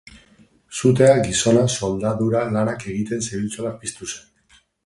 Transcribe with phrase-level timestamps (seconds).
[0.79, 4.61] Sutea, gizona soldadura lanak egiten zebiltzala piztu zen.